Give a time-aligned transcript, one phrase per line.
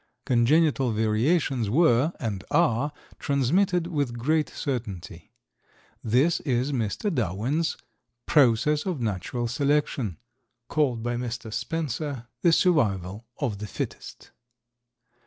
[0.25, 5.29] Congenital variations were (and are) transmitted with great certainty.
[6.03, 7.13] This is Mr.
[7.13, 7.77] Darwin's
[8.25, 10.17] "Process of Natural Selection,"
[10.67, 11.53] called by Mr.
[11.53, 14.31] Spencer "The Survival of the Fittest."